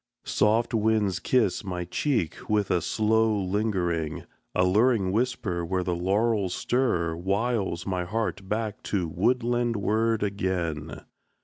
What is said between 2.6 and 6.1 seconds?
a slow lingering. A luring whisper where the